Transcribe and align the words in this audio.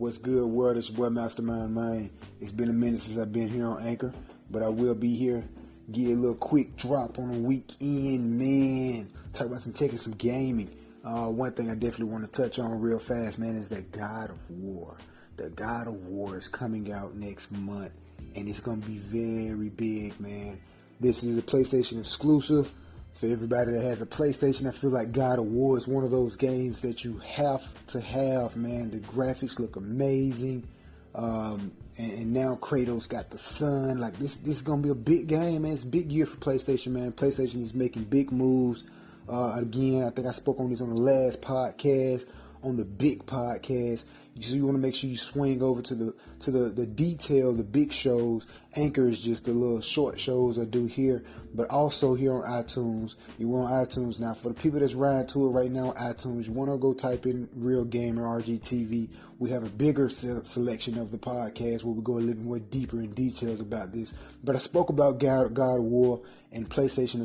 What's 0.00 0.16
good, 0.16 0.46
world? 0.46 0.78
It's 0.78 0.88
your 0.88 0.96
boy 0.96 1.10
Mastermind 1.10 1.74
Man. 1.74 2.08
It's 2.40 2.52
been 2.52 2.70
a 2.70 2.72
minute 2.72 3.02
since 3.02 3.18
I've 3.18 3.34
been 3.34 3.50
here 3.50 3.66
on 3.66 3.82
Anchor, 3.82 4.14
but 4.50 4.62
I 4.62 4.68
will 4.68 4.94
be 4.94 5.14
here. 5.14 5.44
Get 5.92 6.12
a 6.12 6.14
little 6.14 6.36
quick 6.36 6.74
drop 6.74 7.18
on 7.18 7.30
the 7.30 7.38
weekend, 7.40 8.38
man. 8.38 9.10
Talk 9.34 9.48
about 9.48 9.60
some 9.60 9.74
taking 9.74 9.98
some 9.98 10.14
gaming. 10.14 10.70
Uh, 11.04 11.26
one 11.26 11.52
thing 11.52 11.70
I 11.70 11.74
definitely 11.74 12.06
want 12.06 12.24
to 12.24 12.30
touch 12.30 12.58
on 12.58 12.80
real 12.80 12.98
fast, 12.98 13.38
man, 13.38 13.56
is 13.56 13.68
that 13.68 13.92
God 13.92 14.30
of 14.30 14.50
War. 14.50 14.96
The 15.36 15.50
God 15.50 15.86
of 15.86 15.96
War 16.06 16.38
is 16.38 16.48
coming 16.48 16.90
out 16.90 17.14
next 17.14 17.52
month, 17.52 17.92
and 18.34 18.48
it's 18.48 18.60
gonna 18.60 18.78
be 18.78 18.96
very 18.96 19.68
big, 19.68 20.18
man. 20.18 20.58
This 20.98 21.22
is 21.22 21.36
a 21.36 21.42
PlayStation 21.42 22.00
exclusive. 22.00 22.72
For 23.14 23.26
everybody 23.26 23.72
that 23.72 23.82
has 23.82 24.00
a 24.00 24.06
PlayStation, 24.06 24.66
I 24.66 24.70
feel 24.70 24.90
like 24.90 25.12
God 25.12 25.38
of 25.38 25.44
War 25.46 25.76
is 25.76 25.86
one 25.86 26.04
of 26.04 26.10
those 26.10 26.36
games 26.36 26.80
that 26.82 27.04
you 27.04 27.18
have 27.18 27.62
to 27.88 28.00
have, 28.00 28.56
man. 28.56 28.90
The 28.90 28.98
graphics 28.98 29.58
look 29.58 29.76
amazing. 29.76 30.66
Um, 31.14 31.72
and, 31.98 32.12
and, 32.12 32.32
now 32.32 32.56
Kratos 32.60 33.08
got 33.08 33.30
the 33.30 33.36
son. 33.36 33.98
Like 33.98 34.18
this, 34.18 34.36
this 34.36 34.56
is 34.56 34.62
gonna 34.62 34.80
be 34.80 34.90
a 34.90 34.94
big 34.94 35.26
game, 35.26 35.62
man. 35.62 35.72
It's 35.72 35.84
a 35.84 35.88
big 35.88 36.10
year 36.10 36.24
for 36.24 36.36
PlayStation, 36.36 36.88
man. 36.92 37.12
PlayStation 37.12 37.60
is 37.62 37.74
making 37.74 38.04
big 38.04 38.30
moves. 38.30 38.84
Uh, 39.28 39.54
again, 39.54 40.04
I 40.04 40.10
think 40.10 40.26
I 40.26 40.32
spoke 40.32 40.60
on 40.60 40.70
this 40.70 40.80
on 40.80 40.90
the 40.90 41.00
last 41.00 41.42
podcast, 41.42 42.26
on 42.62 42.76
the 42.76 42.84
big 42.84 43.26
podcast. 43.26 44.04
So 44.38 44.54
you 44.54 44.64
want 44.64 44.76
to 44.76 44.80
make 44.80 44.94
sure 44.94 45.10
you 45.10 45.16
swing 45.16 45.60
over 45.60 45.82
to 45.82 45.94
the 45.94 46.14
to 46.40 46.50
the 46.50 46.70
the 46.70 46.86
detail, 46.86 47.52
the 47.52 47.64
big 47.64 47.92
shows. 47.92 48.46
Anchor 48.74 49.08
is 49.08 49.20
just 49.20 49.44
the 49.44 49.52
little 49.52 49.80
short 49.80 50.18
shows 50.18 50.58
I 50.58 50.64
do 50.64 50.86
here, 50.86 51.24
but 51.52 51.68
also 51.68 52.14
here 52.14 52.32
on 52.32 52.42
iTunes. 52.42 53.16
You 53.38 53.54
on 53.56 53.70
iTunes 53.70 54.18
now. 54.18 54.32
For 54.32 54.48
the 54.48 54.54
people 54.54 54.80
that's 54.80 54.94
riding 54.94 55.26
to 55.28 55.46
it 55.46 55.50
right 55.50 55.70
now, 55.70 55.92
iTunes. 55.92 56.46
You 56.46 56.52
want 56.52 56.70
to 56.70 56.78
go 56.78 56.94
type 56.94 57.26
in 57.26 57.48
Real 57.54 57.84
Gamer 57.84 58.22
RGTV. 58.22 59.10
We 59.38 59.50
have 59.50 59.64
a 59.64 59.68
bigger 59.68 60.08
selection 60.08 60.98
of 60.98 61.10
the 61.10 61.18
podcast 61.18 61.82
where 61.82 61.94
we 61.94 62.02
go 62.02 62.18
a 62.18 62.20
little 62.20 62.42
more 62.42 62.60
deeper 62.60 63.00
in 63.00 63.12
details 63.12 63.60
about 63.60 63.92
this. 63.92 64.14
But 64.44 64.54
I 64.54 64.58
spoke 64.58 64.90
about 64.90 65.18
God, 65.18 65.52
God 65.54 65.78
of 65.78 65.84
War 65.84 66.22
and 66.52 66.68
PlayStation 66.68 67.24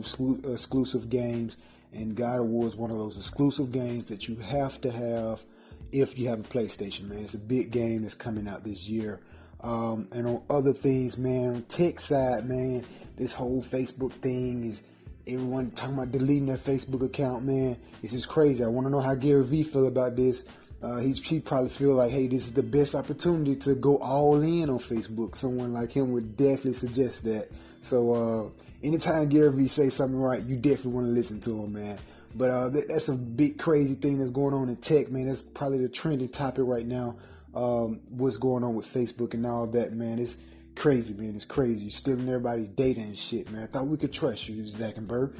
exclusive 0.51 1.09
games. 1.09 1.57
And 1.95 2.15
God 2.15 2.41
of 2.41 2.47
War 2.47 2.67
is 2.67 2.75
one 2.75 2.91
of 2.91 2.97
those 2.97 3.15
exclusive 3.15 3.71
games 3.71 4.05
that 4.05 4.27
you 4.27 4.35
have 4.35 4.79
to 4.81 4.91
have 4.91 5.43
if 5.91 6.19
you 6.19 6.27
have 6.27 6.41
a 6.41 6.43
PlayStation, 6.43 7.07
man. 7.07 7.19
It's 7.19 7.33
a 7.33 7.39
big 7.39 7.71
game 7.71 8.01
that's 8.01 8.15
coming 8.15 8.47
out 8.47 8.63
this 8.63 8.89
year. 8.89 9.21
Um, 9.61 10.09
and 10.11 10.27
on 10.27 10.43
other 10.49 10.73
things, 10.73 11.17
man, 11.17 11.63
tech 11.69 11.99
side, 11.99 12.45
man, 12.45 12.85
this 13.17 13.33
whole 13.33 13.63
Facebook 13.63 14.11
thing 14.13 14.65
is 14.65 14.83
everyone 15.25 15.71
talking 15.71 15.95
about 15.95 16.11
deleting 16.11 16.47
their 16.47 16.57
Facebook 16.57 17.03
account, 17.03 17.45
man. 17.45 17.77
This 18.01 18.13
is 18.13 18.25
crazy. 18.25 18.63
I 18.63 18.67
want 18.67 18.85
to 18.87 18.91
know 18.91 18.99
how 18.99 19.15
Gary 19.15 19.43
Vee 19.43 19.63
feel 19.63 19.87
about 19.87 20.15
this. 20.15 20.43
Uh, 20.81 20.97
he's 20.97 21.19
he 21.25 21.39
probably 21.39 21.69
feel 21.69 21.95
like, 21.95 22.11
hey, 22.11 22.27
this 22.27 22.45
is 22.45 22.53
the 22.53 22.63
best 22.63 22.95
opportunity 22.95 23.55
to 23.55 23.75
go 23.75 23.97
all 23.97 24.41
in 24.41 24.69
on 24.69 24.77
Facebook. 24.77 25.35
Someone 25.35 25.73
like 25.73 25.91
him 25.91 26.11
would 26.11 26.37
definitely 26.37 26.73
suggest 26.73 27.23
that. 27.23 27.49
So 27.81 28.13
uh, 28.13 28.63
anytime 28.85 29.29
Gary 29.29 29.51
Vee 29.51 29.67
say 29.67 29.89
something 29.89 30.19
right, 30.19 30.41
you 30.43 30.55
definitely 30.55 30.91
want 30.91 31.07
to 31.07 31.11
listen 31.11 31.39
to 31.41 31.63
him, 31.63 31.73
man. 31.73 31.97
But 32.35 32.49
uh, 32.49 32.69
that's 32.69 33.07
a 33.07 33.13
big 33.13 33.57
crazy 33.57 33.95
thing 33.95 34.19
that's 34.19 34.31
going 34.31 34.53
on 34.53 34.67
in 34.67 34.75
tech, 34.75 35.09
man. 35.09 35.27
That's 35.27 35.41
probably 35.41 35.79
the 35.79 35.89
trending 35.89 36.29
topic 36.29 36.65
right 36.65 36.85
now. 36.85 37.15
Um, 37.55 38.01
what's 38.09 38.37
going 38.37 38.63
on 38.63 38.75
with 38.75 38.85
Facebook 38.85 39.33
and 39.33 39.45
all 39.45 39.67
that, 39.67 39.93
man? 39.93 40.19
It's 40.19 40.35
crazy, 40.75 41.13
man. 41.13 41.35
It's 41.35 41.45
crazy. 41.45 41.83
You're 41.83 41.91
stealing 41.91 42.27
everybody's 42.27 42.67
data 42.67 42.99
and 42.99 43.17
shit, 43.17 43.49
man. 43.49 43.63
I 43.63 43.67
thought 43.67 43.87
we 43.87 43.97
could 43.97 44.11
trust 44.11 44.49
you, 44.49 44.63
Zuckerberg. 44.63 45.33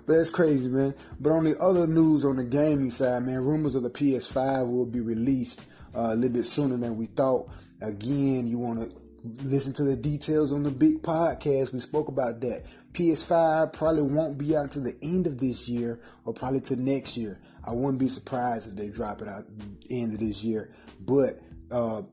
but 0.06 0.18
that's 0.18 0.30
crazy, 0.30 0.70
man. 0.70 0.94
But 1.20 1.32
on 1.32 1.46
the 1.46 1.58
other 1.60 1.88
news, 1.88 2.26
on 2.26 2.38
the 2.38 2.44
gaming 2.44 2.92
side, 2.92 3.24
man, 3.24 3.44
rumors 3.44 3.76
of 3.76 3.84
the 3.84 3.90
PS5 3.90 4.70
will 4.70 4.86
be 4.86 5.00
released 5.00 5.62
uh, 5.96 6.12
a 6.12 6.16
little 6.16 6.38
bit 6.38 6.46
sooner 6.46 6.78
than 6.78 6.98
we 6.98 7.06
thought. 7.08 7.50
Again, 7.82 8.48
you 8.48 8.58
want 8.60 8.82
to 8.82 9.04
listen 9.44 9.74
to 9.74 9.84
the 9.84 9.96
details 9.96 10.52
on 10.52 10.64
the 10.64 10.72
big 10.72 11.02
podcast. 11.02 11.72
We 11.72 11.80
spoke 11.80 12.08
about 12.08 12.42
that. 12.42 12.64
PS5 12.94 13.74
probably 13.74 14.04
won't 14.04 14.38
be 14.38 14.56
out 14.56 14.72
to 14.74 14.80
the 14.80 14.96
end 15.02 15.26
of 15.26 15.40
this 15.40 15.68
year 15.68 16.00
or 16.26 16.34
probably 16.34 16.62
to 16.62 16.76
next 16.76 17.18
year. 17.18 17.40
I 17.66 17.72
wouldn't 17.72 18.00
be 18.00 18.10
surprised 18.10 18.68
if 18.68 18.76
they 18.76 18.90
drop 18.90 19.22
it 19.22 19.28
out 19.28 19.46
end 19.90 20.14
of 20.14 20.20
this 20.20 20.44
year. 20.44 20.74
But 21.00 21.42
uh, 21.72 22.04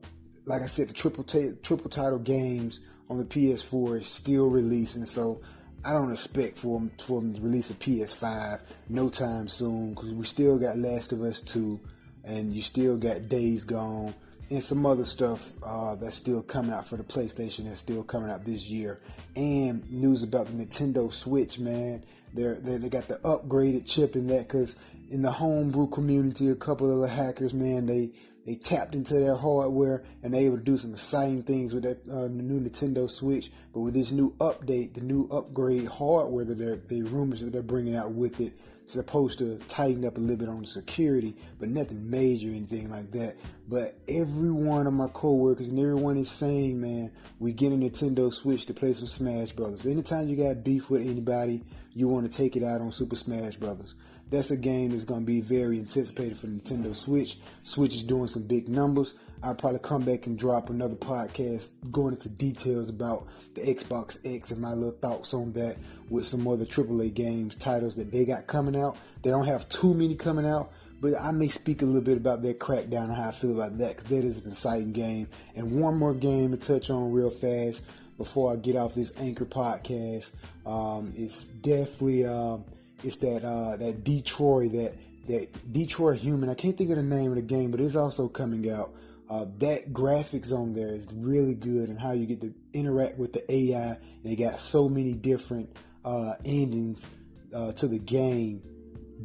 like 0.45 0.61
I 0.61 0.67
said, 0.67 0.89
the 0.89 0.93
triple 0.93 1.23
t- 1.23 1.53
triple 1.61 1.89
title 1.89 2.19
games 2.19 2.79
on 3.09 3.17
the 3.17 3.25
PS4 3.25 4.01
is 4.01 4.07
still 4.07 4.47
releasing, 4.47 5.05
so 5.05 5.41
I 5.83 5.93
don't 5.93 6.11
expect 6.11 6.57
for 6.57 6.79
them, 6.79 6.91
for 6.99 7.21
them 7.21 7.33
to 7.33 7.41
release 7.41 7.71
a 7.71 7.73
PS5 7.73 8.59
no 8.89 9.09
time 9.09 9.47
soon 9.47 9.93
because 9.93 10.11
we 10.11 10.25
still 10.25 10.59
got 10.59 10.77
Last 10.77 11.11
of 11.11 11.21
Us 11.21 11.41
2 11.41 11.79
and 12.23 12.53
you 12.53 12.61
still 12.61 12.97
got 12.97 13.29
Days 13.29 13.63
Gone 13.63 14.13
and 14.51 14.63
some 14.63 14.85
other 14.85 15.05
stuff 15.05 15.51
uh, 15.63 15.95
that's 15.95 16.15
still 16.15 16.43
coming 16.43 16.73
out 16.73 16.85
for 16.85 16.97
the 16.97 17.03
PlayStation 17.03 17.65
that's 17.65 17.79
still 17.79 18.03
coming 18.03 18.29
out 18.29 18.45
this 18.45 18.69
year. 18.69 18.99
And 19.35 19.89
news 19.89 20.23
about 20.23 20.47
the 20.47 20.53
Nintendo 20.53 21.11
Switch, 21.11 21.57
man. 21.57 22.03
They're, 22.33 22.55
they 22.55 22.77
they 22.77 22.89
got 22.89 23.07
the 23.07 23.15
upgraded 23.15 23.89
chip 23.89 24.15
in 24.15 24.27
that 24.27 24.47
because 24.47 24.75
in 25.09 25.21
the 25.21 25.31
homebrew 25.31 25.87
community, 25.87 26.49
a 26.49 26.55
couple 26.55 26.91
of 26.93 27.01
the 27.01 27.13
hackers, 27.13 27.53
man, 27.53 27.85
they 27.85 28.11
they 28.45 28.55
tapped 28.55 28.95
into 28.95 29.15
their 29.15 29.35
hardware 29.35 30.03
and 30.23 30.33
they 30.33 30.45
able 30.45 30.57
to 30.57 30.63
do 30.63 30.77
some 30.77 30.93
exciting 30.93 31.43
things 31.43 31.73
with 31.73 31.83
that 31.83 32.07
uh, 32.09 32.27
new 32.27 32.59
Nintendo 32.59 33.09
Switch. 33.09 33.51
But 33.73 33.81
with 33.81 33.93
this 33.93 34.11
new 34.11 34.33
update, 34.37 34.93
the 34.93 35.01
new 35.01 35.27
upgrade 35.29 35.87
hardware 35.87 36.45
that 36.45 36.57
they're, 36.57 36.77
the 36.77 37.03
rumors 37.03 37.41
that 37.41 37.51
they're 37.51 37.61
bringing 37.61 37.95
out 37.95 38.13
with 38.13 38.41
it, 38.41 38.53
supposed 38.87 39.39
to 39.39 39.57
tighten 39.67 40.05
up 40.05 40.17
a 40.17 40.19
little 40.19 40.37
bit 40.37 40.49
on 40.49 40.65
security, 40.65 41.35
but 41.59 41.69
nothing 41.69 42.09
major 42.09 42.49
or 42.49 42.51
anything 42.51 42.89
like 42.89 43.11
that. 43.11 43.35
But 43.67 43.97
every 44.07 44.51
one 44.51 44.87
of 44.87 44.93
my 44.93 45.07
coworkers 45.07 45.69
and 45.69 45.79
everyone 45.79 46.17
is 46.17 46.29
saying, 46.29 46.81
man, 46.81 47.11
we 47.39 47.53
get 47.53 47.71
a 47.71 47.75
Nintendo 47.75 48.31
Switch 48.33 48.65
to 48.65 48.73
play 48.73 48.93
some 48.93 49.07
Smash 49.07 49.51
Brothers. 49.51 49.85
Anytime 49.85 50.27
you 50.27 50.35
got 50.35 50.63
beef 50.63 50.89
with 50.89 51.01
anybody, 51.01 51.63
you 51.93 52.07
want 52.07 52.29
to 52.29 52.35
take 52.35 52.55
it 52.55 52.63
out 52.63 52.81
on 52.81 52.91
Super 52.91 53.15
Smash 53.15 53.55
Brothers. 53.55 53.95
That's 54.29 54.51
a 54.51 54.57
game 54.57 54.91
that's 54.91 55.03
going 55.03 55.21
to 55.21 55.25
be 55.25 55.41
very 55.41 55.77
anticipated 55.77 56.37
for 56.37 56.47
Nintendo 56.47 56.95
Switch. 56.95 57.37
Switch 57.63 57.95
is 57.95 58.03
doing 58.03 58.27
some 58.27 58.43
big 58.43 58.69
numbers. 58.69 59.13
I'll 59.43 59.55
probably 59.55 59.79
come 59.79 60.03
back 60.03 60.25
and 60.25 60.37
drop 60.37 60.69
another 60.69 60.95
podcast 60.95 61.71
going 61.91 62.13
into 62.13 62.29
details 62.29 62.87
about 62.87 63.27
the 63.55 63.61
Xbox 63.61 64.19
X 64.23 64.51
and 64.51 64.61
my 64.61 64.73
little 64.73 64.91
thoughts 64.91 65.33
on 65.33 65.51
that 65.53 65.77
with 66.09 66.25
some 66.25 66.47
other 66.47 66.63
AAA 66.63 67.13
games 67.13 67.55
titles 67.55 67.95
that 67.95 68.11
they 68.11 68.23
got 68.23 68.47
coming 68.47 68.79
out. 68.79 68.97
They 69.21 69.31
don't 69.31 69.47
have 69.47 69.67
too 69.67 69.93
many 69.93 70.15
coming 70.15 70.45
out, 70.45 70.71
but 71.01 71.19
I 71.19 71.31
may 71.31 71.47
speak 71.47 71.81
a 71.81 71.85
little 71.85 72.01
bit 72.01 72.17
about 72.17 72.43
their 72.43 72.53
crackdown 72.53 73.05
and 73.05 73.15
how 73.15 73.29
I 73.29 73.31
feel 73.31 73.51
about 73.51 73.79
that 73.79 73.97
because 73.97 74.09
that 74.11 74.23
is 74.23 74.43
an 74.45 74.51
exciting 74.51 74.91
game. 74.91 75.27
And 75.55 75.81
one 75.81 75.97
more 75.97 76.13
game 76.13 76.51
to 76.51 76.57
touch 76.57 76.91
on 76.91 77.11
real 77.11 77.31
fast 77.31 77.81
before 78.17 78.53
I 78.53 78.55
get 78.55 78.75
off 78.75 78.93
this 78.93 79.11
Anchor 79.17 79.45
podcast. 79.45 80.29
Um, 80.63 81.13
it's 81.17 81.45
definitely 81.45 82.25
um, 82.25 82.65
it's 83.03 83.17
that 83.17 83.43
uh, 83.43 83.77
that 83.77 84.03
Detroit 84.03 84.73
that 84.73 84.93
that 85.27 85.73
Detroit 85.73 86.19
Human. 86.19 86.49
I 86.49 86.53
can't 86.53 86.77
think 86.77 86.91
of 86.91 86.97
the 86.97 87.03
name 87.03 87.31
of 87.31 87.35
the 87.35 87.41
game, 87.41 87.71
but 87.71 87.81
it's 87.81 87.95
also 87.95 88.27
coming 88.27 88.69
out. 88.69 88.93
Uh, 89.27 89.45
that 89.59 89.93
graphics 89.93 90.51
on 90.51 90.73
there 90.73 90.89
is 90.89 91.07
really 91.13 91.55
good 91.55 91.87
and 91.87 91.97
how 91.97 92.11
you 92.11 92.25
get 92.25 92.41
to 92.41 92.53
interact 92.73 93.17
with 93.17 93.31
the 93.31 93.51
AI. 93.51 93.97
They 94.23 94.35
got 94.35 94.59
so 94.59 94.89
many 94.89 95.13
different 95.13 95.73
uh, 96.03 96.33
endings 96.45 97.07
uh, 97.55 97.71
to 97.73 97.87
the 97.87 97.97
game. 97.97 98.61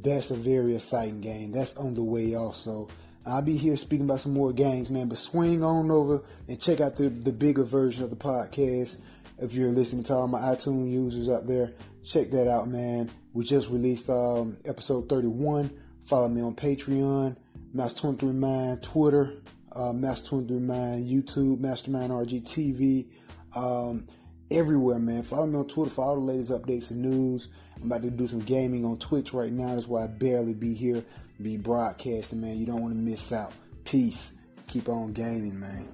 That's 0.02 0.30
a 0.30 0.36
very 0.36 0.74
exciting 0.74 1.20
game. 1.20 1.52
That's 1.52 1.76
on 1.76 1.94
the 1.94 2.02
way 2.02 2.34
also. 2.34 2.88
I'll 3.24 3.42
be 3.42 3.56
here 3.56 3.76
speaking 3.76 4.04
about 4.04 4.20
some 4.20 4.34
more 4.34 4.52
games, 4.52 4.90
man. 4.90 5.08
But 5.08 5.18
swing 5.18 5.64
on 5.64 5.90
over 5.90 6.22
and 6.46 6.60
check 6.60 6.80
out 6.80 6.96
the, 6.96 7.08
the 7.08 7.32
bigger 7.32 7.64
version 7.64 8.04
of 8.04 8.10
the 8.10 8.16
podcast. 8.16 8.98
If 9.38 9.54
you're 9.54 9.72
listening 9.72 10.04
to 10.04 10.14
all 10.14 10.28
my 10.28 10.40
iTunes 10.40 10.90
users 10.92 11.28
out 11.28 11.46
there, 11.46 11.72
check 12.04 12.30
that 12.30 12.48
out, 12.48 12.68
man. 12.68 13.10
We 13.32 13.44
just 13.44 13.68
released 13.68 14.08
um, 14.08 14.58
episode 14.64 15.08
31. 15.08 15.70
Follow 16.04 16.28
me 16.28 16.40
on 16.40 16.54
Patreon, 16.54 17.36
Master23 17.74 18.34
Mind, 18.34 18.82
Twitter, 18.82 19.34
uh, 19.72 19.92
Master23 19.92 20.60
Mind, 20.60 21.08
YouTube, 21.08 21.58
Mastermind 21.58 22.12
RG 22.12 22.42
TV, 22.44 23.08
um, 23.54 24.06
everywhere, 24.50 24.98
man. 24.98 25.22
Follow 25.22 25.46
me 25.46 25.58
on 25.58 25.68
Twitter 25.68 25.90
for 25.90 26.04
all 26.04 26.14
the 26.14 26.20
latest 26.20 26.50
updates 26.50 26.90
and 26.90 27.02
news. 27.02 27.48
I'm 27.76 27.84
about 27.84 28.02
to 28.02 28.10
do 28.10 28.26
some 28.26 28.40
gaming 28.40 28.84
on 28.84 28.98
Twitch 28.98 29.32
right 29.32 29.52
now. 29.52 29.74
That's 29.74 29.86
why 29.86 30.04
I 30.04 30.06
barely 30.06 30.54
be 30.54 30.74
here, 30.74 31.04
be 31.40 31.56
broadcasting, 31.56 32.40
man. 32.40 32.58
You 32.58 32.66
don't 32.66 32.80
want 32.80 32.94
to 32.94 33.00
miss 33.00 33.32
out. 33.32 33.52
Peace. 33.84 34.32
Keep 34.66 34.88
on 34.88 35.12
gaming, 35.12 35.60
man. 35.60 35.88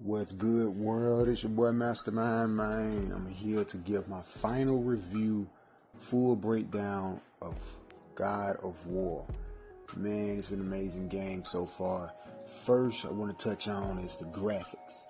What's 0.00 0.32
good, 0.32 0.68
world? 0.68 1.28
It's 1.28 1.42
your 1.42 1.50
boy 1.50 1.72
Mastermind, 1.72 2.56
man. 2.56 3.12
I'm 3.14 3.26
here 3.26 3.64
to 3.64 3.76
give 3.76 4.08
my 4.08 4.22
final 4.22 4.82
review 4.82 5.48
full 5.98 6.34
breakdown 6.34 7.20
of 7.42 7.54
God 8.14 8.56
of 8.62 8.86
War. 8.86 9.26
Man, 9.96 10.38
it's 10.38 10.50
an 10.50 10.60
amazing 10.60 11.08
game 11.08 11.44
so 11.44 11.66
far. 11.66 12.12
First, 12.46 13.04
I 13.04 13.10
want 13.10 13.36
to 13.36 13.48
touch 13.48 13.68
on 13.68 13.98
is 13.98 14.16
the 14.16 14.26
graphics. 14.26 15.02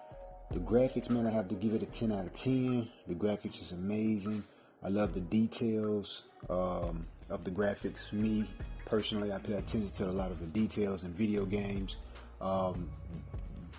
The 0.51 0.61
graphics, 0.61 1.11
man, 1.11 1.27
I 1.27 1.31
have 1.31 1.49
to 1.49 1.55
give 1.55 1.75
it 1.75 1.83
a 1.83 1.87
10 1.87 2.13
out 2.13 2.25
of 2.25 2.33
10. 2.35 2.89
The 3.07 3.15
graphics 3.15 3.61
is 3.61 3.73
amazing. 3.73 4.45
I 4.83 4.89
love 4.89 5.13
the 5.13 5.21
details 5.21 6.25
um, 6.49 7.07
of 7.29 7.45
the 7.45 7.51
graphics. 7.51 8.13
Me 8.13 8.45
personally, 8.87 9.33
I 9.33 9.39
pay 9.39 9.55
attention 9.55 9.91
to 9.91 10.07
a 10.07 10.13
lot 10.13 10.31
of 10.31 10.41
the 10.41 10.47
details 10.47 11.05
in 11.05 11.13
video 11.13 11.45
games. 11.45 11.97
Um, 12.41 12.89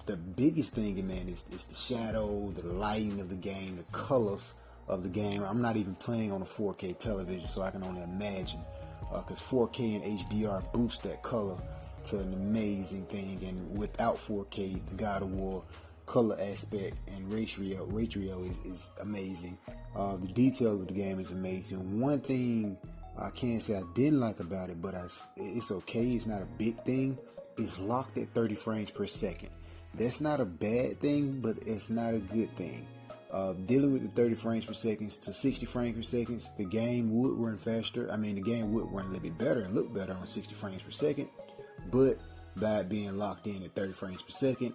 the 0.06 0.18
biggest 0.18 0.74
thing, 0.74 0.96
man, 1.08 1.28
is, 1.30 1.46
is 1.52 1.66
the 1.66 1.76
shadow, 1.76 2.52
the 2.52 2.68
lighting 2.68 3.20
of 3.20 3.30
the 3.30 3.36
game, 3.36 3.78
the 3.78 3.98
colors 3.98 4.54
of 4.88 5.04
the 5.04 5.10
game. 5.10 5.44
I'm 5.44 5.62
not 5.62 5.78
even 5.78 5.96
playing 5.96 6.32
on 6.32 6.42
a 6.42 6.46
4K 6.46 7.00
television, 7.00 7.48
so 7.48 7.62
I 7.62 7.72
can 7.72 7.84
only 7.84 8.02
imagine. 8.02 8.60
Because 9.12 9.42
uh, 9.42 9.46
4K 9.46 9.96
and 9.96 10.20
HDR 10.20 10.72
boost 10.72 11.04
that 11.04 11.24
color 11.24 11.58
to 12.06 12.20
an 12.20 12.34
amazing 12.34 13.06
thing. 13.06 13.42
And 13.46 13.78
without 13.78 14.18
4K, 14.18 14.86
the 14.88 14.96
God 14.96 15.24
of 15.24 15.32
War 15.32 15.64
color 16.06 16.36
aspect 16.42 16.98
and 17.08 17.32
ratio 17.32 17.86
ratio 17.86 18.42
is, 18.42 18.58
is 18.66 18.92
amazing. 19.00 19.58
Uh, 19.96 20.16
the 20.18 20.28
details 20.28 20.82
of 20.82 20.88
the 20.88 20.94
game 20.94 21.20
is 21.20 21.32
amazing. 21.32 22.02
One 22.02 22.20
thing 22.20 22.78
I 23.18 23.30
can't 23.30 23.62
say 23.62 23.76
I 23.76 23.84
didn't 23.94 24.20
like 24.20 24.40
about 24.40 24.70
it, 24.70 24.82
but 24.82 24.96
I, 24.96 25.06
it's 25.38 25.72
okay. 25.72 26.10
It's 26.10 26.26
not 26.26 26.42
a 26.42 26.48
big 26.58 26.84
thing. 26.84 27.18
It's 27.58 27.78
locked 27.78 28.18
at 28.18 28.34
30 28.34 28.56
frames 28.56 28.90
per 28.90 29.06
second. 29.06 29.50
That's 29.94 30.22
not 30.22 30.40
a 30.40 30.46
bad 30.46 31.00
thing, 31.00 31.42
but 31.42 31.58
it's 31.66 31.90
not 31.90 32.14
a 32.14 32.20
good 32.20 32.56
thing. 32.56 32.88
Uh, 33.32 33.54
dealing 33.54 33.94
with 33.94 34.02
the 34.02 34.10
30 34.22 34.36
frames 34.36 34.66
per 34.66 34.74
second 34.74 35.10
to 35.10 35.32
60 35.32 35.66
frames 35.68 35.96
per 35.96 36.02
second, 36.02 36.44
the 36.58 36.66
game 36.66 37.16
would 37.16 37.38
run 37.38 37.58
faster. 37.58 38.12
I 38.12 38.18
mean, 38.18 38.36
the 38.36 38.42
game 38.42 38.74
would 38.74 38.92
run 38.92 39.06
a 39.06 39.10
little 39.10 39.22
bit 39.22 39.38
better 39.38 39.62
and 39.62 39.76
look 39.76 39.94
better 39.94 40.14
on 40.14 40.26
60 40.26 40.56
frames 40.56 40.82
per 40.82 40.90
second, 40.90 41.30
but 41.92 42.18
by 42.56 42.82
being 42.82 43.18
locked 43.18 43.46
in 43.46 43.62
at 43.64 43.76
30 43.76 43.94
frames 43.94 44.22
per 44.24 44.32
second, 44.32 44.74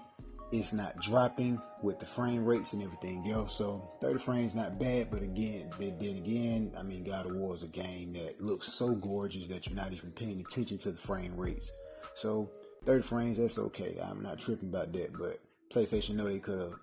it's 0.53 0.73
not 0.73 0.97
dropping 1.01 1.61
with 1.83 1.99
the 1.99 2.07
frame 2.07 2.45
rates 2.45 2.75
and 2.75 2.83
everything 2.83 3.29
else. 3.29 3.57
So 3.57 3.91
30 4.01 4.19
frames 4.21 4.55
not 4.55 4.79
bad, 4.79 5.11
but 5.11 5.23
again, 5.23 5.71
then 5.79 6.17
again, 6.17 6.73
I 6.79 6.83
mean, 6.83 7.03
God 7.03 7.27
of 7.27 7.35
War 7.35 7.55
is 7.57 7.65
a 7.65 7.69
game 7.69 8.13
that 8.13 8.41
looks 8.41 8.73
so 8.73 8.95
gorgeous 8.95 9.49
that 9.49 9.67
you're 9.67 9.75
not 9.75 9.93
even 9.93 10.13
paying 10.13 10.41
attention 10.41 10.79
to 10.79 10.93
the 10.93 10.99
frame 10.99 11.37
rates. 11.37 11.73
So 12.15 12.51
30 12.85 13.03
frames, 13.03 13.39
that's 13.39 13.59
okay. 13.59 13.99
I'm 14.01 14.23
not 14.23 14.39
tripping 14.39 14.69
about 14.69 14.93
that, 14.93 15.13
but 15.19 15.41
PlayStation 15.73 16.15
know 16.15 16.25
they 16.25 16.39
could 16.39 16.61
have 16.61 16.75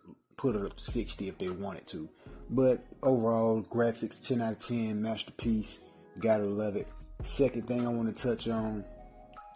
put 0.42 0.56
it 0.56 0.66
up 0.66 0.76
to 0.76 0.84
60 0.84 1.28
if 1.28 1.38
they 1.38 1.50
wanted 1.50 1.86
to. 1.86 2.10
But 2.50 2.84
overall, 3.04 3.62
graphics 3.62 4.20
10 4.28 4.42
out 4.42 4.54
of 4.54 4.66
10, 4.66 5.00
masterpiece. 5.00 5.80
Gotta 6.20 6.44
love 6.44 6.76
it. 6.76 6.88
Second 7.22 7.68
thing 7.68 7.86
I 7.86 7.90
want 7.90 8.16
to 8.16 8.24
touch 8.24 8.48
on 8.50 8.84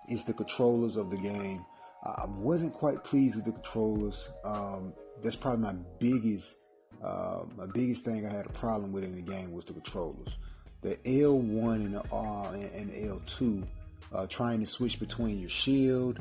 is 0.07 0.25
the 0.25 0.33
controllers 0.33 0.95
of 0.95 1.09
the 1.09 1.17
game. 1.17 1.65
I 2.03 2.25
wasn't 2.27 2.73
quite 2.73 3.03
pleased 3.03 3.35
with 3.35 3.45
the 3.45 3.51
controllers. 3.51 4.29
Um, 4.43 4.93
that's 5.23 5.35
probably 5.35 5.63
my 5.63 5.73
biggest, 5.99 6.57
uh, 7.03 7.45
my 7.57 7.65
biggest 7.73 8.05
thing 8.05 8.23
I 8.27 8.29
had 8.29 8.45
a 8.45 8.49
problem 8.49 8.91
with 8.91 9.03
in 9.03 9.15
the 9.15 9.23
game 9.23 9.51
was 9.51 9.65
the 9.65 9.73
controllers. 9.73 10.37
The 10.81 10.97
L1 10.97 11.75
and 11.77 11.95
the 11.95 12.03
R 12.11 12.53
and, 12.53 12.91
L2, 12.91 13.67
uh, 14.13 14.27
trying 14.27 14.59
to 14.59 14.67
switch 14.67 14.99
between 14.99 15.39
your 15.39 15.49
shield 15.49 16.19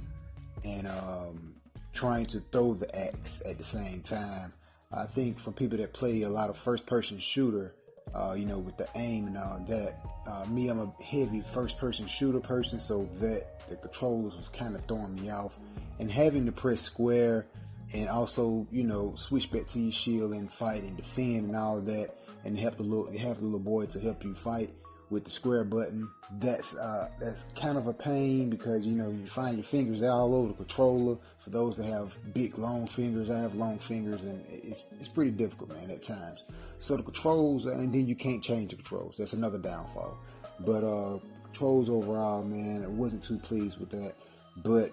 and 0.65 0.87
um, 0.87 1.54
trying 1.95 2.27
to 2.27 2.41
throw 2.53 2.75
the 2.75 2.95
axe 2.99 3.41
at 3.47 3.57
the 3.57 3.65
same 3.65 4.03
time. 4.03 4.53
I 4.93 5.07
think 5.07 5.39
for 5.39 5.51
people 5.51 5.79
that 5.79 5.93
play 5.93 6.23
a 6.23 6.29
lot 6.29 6.51
of 6.51 6.59
first-person 6.59 7.19
shooter, 7.19 7.75
uh, 8.15 8.35
you 8.37 8.45
know, 8.45 8.59
with 8.59 8.77
the 8.77 8.87
aim 8.95 9.27
and 9.27 9.39
all 9.39 9.65
that. 9.67 9.99
Uh, 10.27 10.45
me, 10.47 10.69
I'm 10.69 10.81
a 10.81 11.03
heavy 11.03 11.41
first-person 11.41 12.07
shooter 12.07 12.41
person, 12.41 12.79
so 12.79 13.09
that 13.21 13.67
the 13.69 13.77
controls 13.77 14.37
was 14.37 14.49
kind 14.49 14.77
of 14.77 14.85
throwing 14.87 15.15
me 15.15 15.31
off 15.31 15.57
and 15.99 16.11
having 16.11 16.47
to 16.47 16.53
press 16.53 16.81
square 16.81 17.47
and 17.93 18.09
also 18.09 18.67
you 18.71 18.83
know 18.83 19.15
switch 19.17 19.51
back 19.51 19.67
to 19.69 19.79
your 19.79 19.93
shield 19.93 20.33
and 20.33 20.53
fight 20.53 20.83
and 20.83 20.97
defend 20.97 21.47
and 21.47 21.57
all 21.57 21.81
that 21.81 22.11
and 22.45 22.59
help 22.59 22.77
the 22.77 22.83
little 22.83 23.07
have 23.19 23.39
the 23.39 23.45
little 23.45 23.59
boy 23.59 23.87
to 23.87 24.01
help 24.01 24.25
you 24.25 24.35
fight 24.35 24.71
with 25.11 25.25
the 25.25 25.31
square 25.31 25.65
button 25.65 26.09
that's 26.39 26.77
uh, 26.77 27.09
that's 27.21 27.45
kind 27.55 27.77
of 27.79 27.87
a 27.87 27.93
pain 27.93 28.51
because 28.51 28.87
you 28.87 28.95
know 28.95 29.11
you 29.11 29.27
find 29.27 29.57
your 29.57 29.65
fingers 29.65 30.03
all 30.03 30.35
over 30.35 30.49
the 30.49 30.55
controller. 30.55 31.17
For 31.39 31.51
those 31.51 31.77
that 31.77 31.87
have 31.87 32.17
big 32.33 32.57
long 32.59 32.87
fingers 32.87 33.29
i 33.29 33.39
have 33.39 33.55
long 33.55 33.79
fingers 33.79 34.23
and 34.23 34.43
it's, 34.49 34.85
it's 34.99 35.09
pretty 35.09 35.31
difficult 35.31 35.71
man 35.71 35.91
at 35.91 36.03
times. 36.03 36.45
So 36.79 36.97
the 36.97 37.03
controls 37.03 37.67
and 37.67 37.93
then 37.93 38.07
you 38.07 38.15
can't 38.15 38.43
change 38.43 38.71
the 38.71 38.77
controls. 38.77 39.17
That's 39.19 39.35
another 39.35 39.59
downfall. 39.59 40.19
But 40.61 40.85
uh 40.85 41.19
controls 41.45 41.89
overall 41.89 42.43
man 42.43 42.83
i 42.83 42.89
wasn't 42.89 43.23
too 43.23 43.39
pleased 43.39 43.79
with 43.79 43.91
that. 43.91 44.15
But 44.57 44.93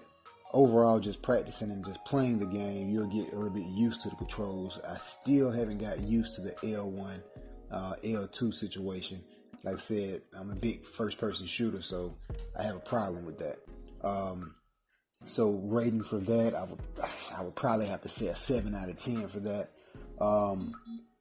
overall 0.52 1.00
just 1.00 1.22
practicing 1.22 1.70
and 1.70 1.84
just 1.84 2.04
playing 2.04 2.38
the 2.38 2.46
game, 2.46 2.90
you'll 2.90 3.06
get 3.06 3.32
a 3.32 3.36
little 3.36 3.50
bit 3.50 3.66
used 3.66 4.02
to 4.02 4.10
the 4.10 4.16
controls. 4.16 4.78
I 4.86 4.96
still 4.96 5.50
haven't 5.50 5.78
got 5.78 6.00
used 6.00 6.34
to 6.34 6.40
the 6.42 6.52
L1, 6.52 7.22
uh, 7.70 7.94
L2 8.04 8.52
situation. 8.52 9.22
Like 9.64 9.74
I 9.76 9.78
said, 9.78 10.22
I'm 10.36 10.50
a 10.50 10.56
big 10.56 10.84
first 10.84 11.18
person 11.18 11.46
shooter, 11.46 11.82
so 11.82 12.16
I 12.58 12.64
have 12.64 12.76
a 12.76 12.80
problem 12.80 13.24
with 13.24 13.38
that. 13.38 13.58
Um, 14.02 14.56
so 15.24 15.50
rating 15.50 16.02
for 16.02 16.18
that, 16.18 16.54
I 16.54 16.64
would 16.64 16.80
I 17.36 17.42
would 17.42 17.54
probably 17.54 17.86
have 17.86 18.02
to 18.02 18.08
say 18.08 18.26
a 18.26 18.34
seven 18.34 18.74
out 18.74 18.88
of 18.88 18.98
ten 18.98 19.28
for 19.28 19.40
that. 19.40 19.70
Um, 20.20 20.74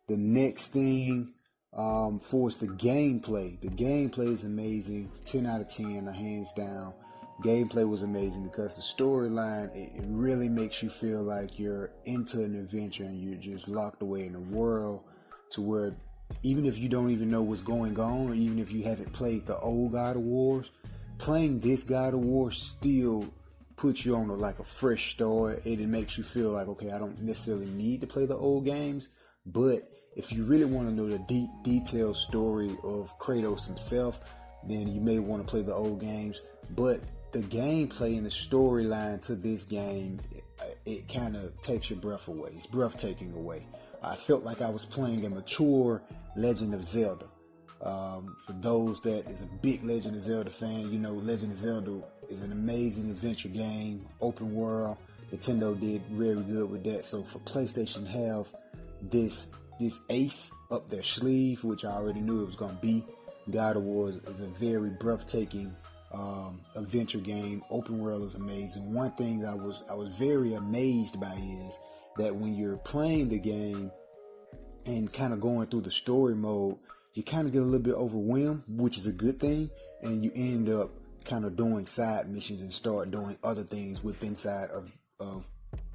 the 0.07 0.17
next 0.17 0.67
thing 0.67 1.33
um, 1.77 2.19
for 2.19 2.49
is 2.49 2.57
the 2.57 2.67
gameplay. 2.67 3.59
The 3.61 3.69
gameplay 3.69 4.29
is 4.29 4.43
amazing, 4.43 5.11
ten 5.25 5.45
out 5.45 5.61
of 5.61 5.69
ten, 5.69 6.07
hands 6.07 6.51
down 6.53 6.93
gameplay 7.41 7.88
was 7.88 8.03
amazing 8.03 8.43
because 8.43 8.75
the 8.75 8.81
storyline 8.81 9.75
it, 9.75 9.91
it, 9.95 10.03
really 10.05 10.47
makes 10.47 10.83
you 10.83 10.89
feel 10.89 11.23
like 11.23 11.57
you're 11.57 11.91
into 12.05 12.43
an 12.43 12.55
adventure 12.55 13.03
and 13.03 13.21
you're 13.21 13.39
just 13.39 13.67
locked 13.67 14.01
away 14.01 14.25
in 14.25 14.35
a 14.35 14.39
world 14.39 15.03
to 15.51 15.61
where 15.61 15.95
even 16.43 16.65
if 16.65 16.77
you 16.77 16.89
don't 16.89 17.11
even 17.11 17.29
know 17.29 17.41
what's 17.41 17.61
going 17.61 17.99
on 17.99 18.29
or 18.29 18.33
even 18.33 18.59
if 18.59 18.71
you 18.71 18.83
haven't 18.83 19.13
played 19.13 19.45
the 19.45 19.57
old 19.59 19.93
God 19.93 20.15
of 20.15 20.21
Wars, 20.23 20.71
playing 21.17 21.59
this 21.59 21.83
God 21.83 22.13
of 22.13 22.21
War 22.21 22.51
still 22.51 23.31
puts 23.75 24.05
you 24.05 24.15
on 24.15 24.29
a, 24.29 24.33
like 24.33 24.59
a 24.59 24.63
fresh 24.63 25.11
start. 25.11 25.65
It, 25.65 25.79
it 25.79 25.87
makes 25.87 26.17
you 26.17 26.23
feel 26.23 26.51
like 26.51 26.67
okay, 26.67 26.91
I 26.91 26.99
don't 26.99 27.21
necessarily 27.21 27.65
need 27.65 28.01
to 28.01 28.07
play 28.07 28.25
the 28.25 28.35
old 28.35 28.65
games, 28.65 29.09
but 29.45 29.89
if 30.15 30.31
you 30.31 30.43
really 30.43 30.65
want 30.65 30.89
to 30.89 30.93
know 30.93 31.07
the 31.07 31.19
deep 31.19 31.49
detailed 31.63 32.17
story 32.17 32.75
of 32.83 33.17
Kratos 33.17 33.65
himself, 33.65 34.19
then 34.63 34.93
you 34.93 34.99
may 34.99 35.19
want 35.19 35.45
to 35.45 35.49
play 35.49 35.61
the 35.61 35.73
old 35.73 36.01
games. 36.01 36.41
But 36.71 37.01
the 37.31 37.39
gameplay 37.39 38.17
and 38.17 38.25
the 38.25 38.29
storyline 38.29 39.25
to 39.25 39.35
this 39.35 39.63
game, 39.63 40.19
it, 40.31 40.43
it 40.85 41.13
kind 41.13 41.35
of 41.35 41.59
takes 41.61 41.89
your 41.89 41.99
breath 41.99 42.27
away. 42.27 42.51
It's 42.55 42.67
breathtaking 42.67 43.33
away. 43.33 43.65
I 44.01 44.15
felt 44.15 44.44
like 44.44 44.62
I 44.62 44.69
was 44.69 44.86
playing 44.86 45.25
a 45.25 45.30
mature 45.30 46.01
Legend 46.36 46.74
of 46.74 46.83
Zelda. 46.83 47.25
Um, 47.81 48.36
for 48.45 48.53
those 48.53 49.01
that 49.01 49.27
is 49.27 49.41
a 49.41 49.46
big 49.62 49.84
Legend 49.84 50.15
of 50.15 50.22
Zelda 50.22 50.50
fan, 50.50 50.91
you 50.91 51.00
know 51.00 51.13
Legend 51.13 51.51
of 51.51 51.58
Zelda 51.58 52.03
is 52.29 52.41
an 52.41 52.51
amazing 52.51 53.10
adventure 53.10 53.50
game, 53.50 54.08
open 54.22 54.53
world. 54.53 54.98
Nintendo 55.31 55.79
did 55.79 56.01
very 56.08 56.41
good 56.41 56.70
with 56.70 56.84
that. 56.84 57.05
So 57.05 57.24
for 57.24 57.39
PlayStation 57.39 58.05
have 58.08 58.48
this 59.01 59.50
this 59.79 60.00
ace 60.10 60.51
up 60.70 60.89
their 60.89 61.01
sleeve, 61.01 61.63
which 61.63 61.86
I 61.86 61.91
already 61.91 62.22
knew 62.22 62.43
it 62.43 62.46
was 62.46 62.55
going 62.55 62.75
to 62.75 62.81
be. 62.81 63.03
God 63.50 63.77
of 63.77 63.84
War 63.84 64.10
is, 64.10 64.17
a 64.39 64.48
very 64.48 64.91
breathtaking 64.91 65.75
um, 66.13 66.62
adventure 66.75 67.20
game. 67.20 67.63
Open 67.72 68.00
world 68.00 68.22
is 68.24 68.36
amazing. 68.36 68.93
One 68.93 69.12
thing 69.12 69.46
I 69.46 69.55
was 69.55 69.84
I 69.89 69.96
was 69.96 70.10
very 70.10 70.53
amazed 70.53 71.20
by 71.20 71.34
is 71.34 71.79
that 72.21 72.35
when 72.35 72.53
you're 72.53 72.77
playing 72.77 73.29
the 73.29 73.39
game 73.39 73.91
and 74.85 75.11
kind 75.11 75.33
of 75.33 75.41
going 75.41 75.67
through 75.67 75.81
the 75.81 75.91
story 75.91 76.35
mode, 76.35 76.77
you 77.13 77.23
kind 77.23 77.47
of 77.47 77.53
get 77.53 77.61
a 77.61 77.65
little 77.65 77.79
bit 77.79 77.95
overwhelmed, 77.95 78.63
which 78.67 78.97
is 78.97 79.07
a 79.07 79.11
good 79.11 79.39
thing, 79.39 79.69
and 80.01 80.23
you 80.23 80.31
end 80.35 80.69
up 80.69 80.91
kind 81.25 81.45
of 81.45 81.55
doing 81.55 81.85
side 81.85 82.29
missions 82.29 82.61
and 82.61 82.71
start 82.71 83.11
doing 83.11 83.37
other 83.43 83.63
things 83.63 84.03
with 84.03 84.23
inside 84.23 84.69
of 84.69 84.91
of 85.19 85.45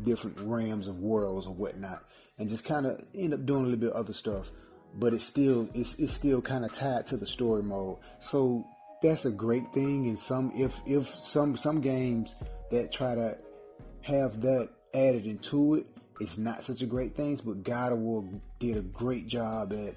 different 0.03 0.39
realms 0.41 0.87
of 0.87 0.99
worlds 0.99 1.47
or 1.47 1.55
whatnot, 1.55 2.05
and 2.39 2.49
just 2.49 2.65
kind 2.65 2.87
of 2.87 3.01
end 3.15 3.33
up 3.33 3.47
doing 3.47 3.63
a 3.63 3.65
little 3.65 3.81
bit 3.81 3.91
of 3.91 3.97
other 3.97 4.13
stuff. 4.13 4.51
But 4.95 5.15
it's 5.15 5.25
still 5.25 5.69
it's 5.75 5.95
it's 5.99 6.13
still 6.13 6.43
kind 6.43 6.65
of 6.65 6.73
tied 6.73 7.07
to 7.09 7.17
the 7.17 7.27
story 7.27 7.63
mode. 7.63 7.99
So 8.21 8.67
that's 9.03 9.27
a 9.27 9.31
great 9.31 9.73
thing. 9.73 10.09
And 10.09 10.19
some 10.19 10.53
if 10.55 10.81
if 10.87 11.07
some 11.15 11.57
some 11.57 11.81
games 11.81 12.35
that 12.71 12.93
try 12.93 13.15
to 13.15 13.39
have 14.03 14.41
that 14.43 14.71
added 14.95 15.27
into 15.27 15.75
it, 15.75 15.87
it's 16.21 16.39
not 16.39 16.63
such 16.63 16.83
a 16.83 16.87
great 16.87 17.15
thing. 17.15 17.39
But 17.45 17.63
God 17.63 17.93
of 17.93 17.99
War 17.99 18.25
did 18.59 18.77
a 18.77 18.83
great 18.83 19.27
job 19.27 19.73
at 19.73 19.95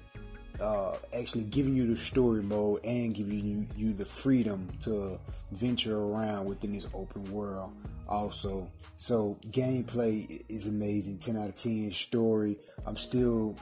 uh, 0.60 0.96
actually 1.14 1.44
giving 1.44 1.74
you 1.74 1.86
the 1.86 1.96
story 1.96 2.42
mode 2.42 2.84
and 2.84 3.14
giving 3.14 3.44
you, 3.44 3.66
you 3.76 3.92
the 3.92 4.04
freedom 4.04 4.68
to 4.80 5.18
venture 5.52 5.98
around 5.98 6.46
within 6.46 6.72
this 6.72 6.86
open 6.94 7.24
world 7.32 7.72
also. 8.08 8.70
So 8.96 9.38
gameplay 9.50 10.42
is 10.48 10.66
amazing. 10.66 11.18
10 11.18 11.36
out 11.36 11.48
of 11.48 11.56
10 11.56 11.92
story. 11.92 12.58
I'm 12.86 12.96
still 12.96 13.56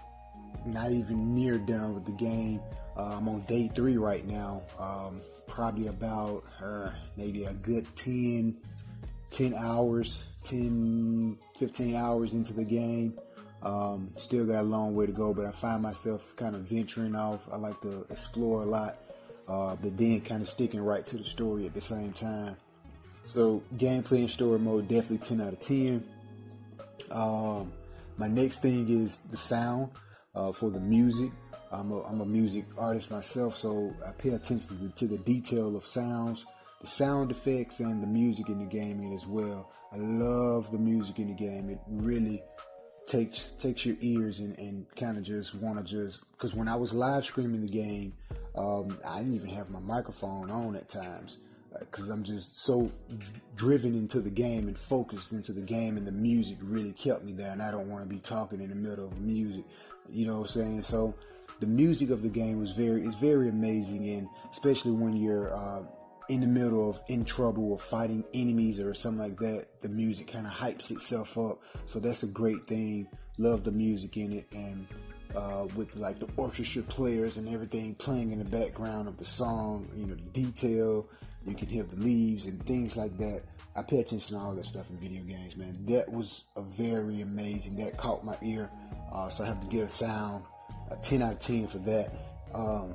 not 0.67 0.91
even 0.91 1.35
near 1.35 1.59
done 1.59 1.95
with 1.95 2.07
the 2.07 2.13
game. 2.13 2.61
Uh, 2.97 3.17
I'm 3.17 3.29
on 3.29 3.43
day 3.43 3.71
three 3.75 3.97
right 3.97 4.27
now. 4.27 4.63
Um, 4.79 5.21
probably 5.47 5.87
about 5.87 6.45
uh, 6.63 6.91
maybe 7.17 7.45
a 7.45 7.55
good 7.55 7.87
10, 7.97 8.57
10 9.31 9.55
hours, 9.55 10.25
10, 10.45 11.39
15 11.57 11.95
hours 11.95 12.35
into 12.35 12.53
the 12.53 12.65
game. 12.65 13.19
Um, 13.63 14.13
still 14.17 14.47
got 14.47 14.61
a 14.61 14.63
long 14.63 14.95
way 14.95 15.07
to 15.07 15.13
go, 15.13 15.35
but 15.35 15.45
I 15.45 15.51
find 15.51 15.83
myself 15.83 16.35
kind 16.37 16.55
of 16.55 16.63
venturing 16.63 17.17
off. 17.17 17.49
I 17.53 17.57
like 17.57 17.81
to 17.83 18.07
explore 18.11 18.63
a 18.63 18.67
lot, 18.67 18.99
uh, 19.49 19.77
but 19.77 19.97
then 19.97 20.21
kind 20.21 20.43
of 20.43 20.49
sticking 20.49 20.81
right 20.81 21.05
to 21.07 21.17
the 21.17 21.25
story 21.25 21.67
at 21.67 21.75
the 21.75 21.81
same 21.81 22.13
time. 22.13 22.57
So 23.25 23.63
gameplay 23.77 24.21
and 24.21 24.31
story 24.31 24.59
mode 24.59 24.89
definitely 24.89 25.19
10 25.19 25.41
out 25.41 25.53
of 25.53 25.61
10. 25.61 26.05
Um, 27.11 27.73
my 28.17 28.29
next 28.29 28.63
thing 28.63 28.89
is 28.89 29.19
the 29.19 29.37
sound 29.37 29.91
uh, 30.35 30.53
for 30.53 30.71
the 30.71 30.81
music. 30.81 31.31
I'm 31.71 31.93
a, 31.93 32.03
I'm 32.05 32.21
a 32.21 32.27
music 32.27 32.65
artist 32.79 33.11
myself, 33.11 33.57
so 33.57 33.93
I 34.07 34.13
pay 34.13 34.31
attention 34.31 34.69
to 34.69 34.75
the, 34.75 34.89
to 34.91 35.07
the 35.07 35.19
detail 35.19 35.77
of 35.77 35.87
sounds, 35.87 36.47
the 36.81 36.87
sound 36.87 37.31
effects, 37.31 37.81
and 37.81 38.03
the 38.03 38.07
music 38.07 38.49
in 38.49 38.59
the 38.59 38.65
game 38.65 39.13
as 39.13 39.27
well. 39.27 39.73
I 39.93 39.97
love 39.97 40.71
the 40.71 40.79
music 40.79 41.19
in 41.19 41.29
the 41.29 41.35
game. 41.35 41.71
It 41.71 41.81
really 41.89 42.43
takes 43.07 43.53
takes 43.53 43.87
your 43.87 43.97
ears 44.01 44.39
and, 44.39 44.59
and 44.59 44.87
kind 44.95 45.17
of 45.17 45.23
just 45.23 45.55
want 45.55 45.79
to 45.79 45.85
just 45.85 46.21
because 46.33 46.55
when 46.55 46.69
I 46.69 46.77
was 46.77 46.93
live 46.93 47.25
streaming 47.25 47.63
the 47.63 47.69
game, 47.69 48.13
um, 48.55 48.99
I 49.07 49.19
didn't 49.19 49.35
even 49.35 49.49
have 49.51 49.71
my 49.71 49.81
microphone 49.81 50.51
on 50.51 50.77
at 50.77 50.89
times 50.89 51.39
because 51.81 52.11
uh, 52.11 52.13
I'm 52.13 52.23
just 52.23 52.59
so 52.59 52.91
driven 53.57 53.95
into 53.95 54.21
the 54.21 54.31
game 54.31 54.69
and 54.69 54.79
focused 54.79 55.33
into 55.33 55.53
the 55.53 55.63
game, 55.63 55.97
and 55.97 56.07
the 56.07 56.13
music 56.13 56.59
really 56.63 56.93
kept 56.93 57.25
me 57.25 57.33
there. 57.33 57.51
And 57.51 57.63
I 57.63 57.71
don't 57.71 57.89
want 57.89 58.05
to 58.05 58.09
be 58.09 58.19
talking 58.19 58.61
in 58.61 58.69
the 58.69 58.77
middle 58.77 59.07
of 59.07 59.19
music, 59.21 59.65
you 60.11 60.27
know 60.27 60.41
what 60.41 60.41
I'm 60.41 60.63
saying? 60.63 60.83
So 60.83 61.15
the 61.61 61.67
music 61.67 62.11
of 62.11 62.23
the 62.23 62.29
game 62.29 62.59
was 62.59 62.73
very 62.73 63.07
is 63.07 63.15
very 63.15 63.49
amazing, 63.49 64.07
and 64.09 64.29
especially 64.51 64.93
when 64.93 65.17
you're 65.17 65.53
uh, 65.55 65.83
in 66.29 66.41
the 66.41 66.47
middle 66.47 66.91
of 66.91 67.01
in 67.09 67.25
trouble 67.25 67.73
or 67.73 67.79
fighting 67.79 68.25
enemies 68.35 68.79
or 68.79 68.95
something 68.95 69.21
like 69.21 69.39
that, 69.39 69.83
the 69.83 69.89
music 69.89 70.33
kind 70.33 70.47
of 70.47 70.53
hypes 70.53 70.91
itself 70.91 71.39
up. 71.39 71.61
So 71.87 71.99
that's 71.99 72.23
a 72.23 72.27
great 72.27 72.67
thing. 72.67 73.09
Love 73.39 73.65
the 73.65 73.73
music 73.73 74.17
in 74.17 74.33
it 74.33 74.47
and 74.53 74.87
uh, 75.35 75.67
with 75.75 75.95
like 75.97 76.19
the 76.19 76.29
orchestra 76.37 76.83
players 76.83 77.37
and 77.37 77.49
everything 77.49 77.95
playing 77.95 78.33
in 78.33 78.39
the 78.39 78.45
background 78.45 79.09
of 79.09 79.17
the 79.17 79.25
song, 79.25 79.89
you 79.95 80.07
know, 80.07 80.15
the 80.15 80.31
detail, 80.31 81.09
you 81.47 81.55
can 81.55 81.69
hear 81.69 81.85
the 81.85 81.97
leaves 81.97 82.47
and 82.47 82.65
things 82.67 82.97
like 82.97 83.17
that. 83.19 83.43
I 83.77 83.83
pay 83.83 84.01
attention 84.01 84.37
to 84.37 84.43
all 84.43 84.55
that 84.55 84.65
stuff 84.65 84.91
in 84.91 84.97
video 84.97 85.23
games, 85.23 85.57
man. 85.57 85.79
That 85.87 86.11
was 86.11 86.45
a 86.57 86.63
very 86.63 87.21
amazing. 87.21 87.77
That 87.77 87.97
caught 87.97 88.25
my 88.25 88.37
ear. 88.43 88.71
Uh, 89.13 89.29
so 89.29 89.45
I 89.45 89.47
have 89.47 89.61
to 89.61 89.67
give 89.69 89.89
a 89.89 89.93
sound 89.93 90.45
a 90.91 90.97
10 90.97 91.23
out 91.23 91.33
of 91.33 91.39
10 91.39 91.69
for 91.69 91.79
that. 91.79 92.13
Um, 92.55 92.95